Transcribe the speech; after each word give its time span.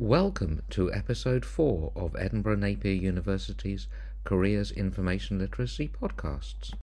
Welcome 0.00 0.62
to 0.70 0.92
episode 0.92 1.44
4 1.44 1.90
of 1.96 2.14
Edinburgh 2.16 2.58
Napier 2.58 2.92
University's 2.92 3.88
Careers 4.22 4.70
Information 4.70 5.40
Literacy 5.40 5.88
podcasts. 5.88 6.72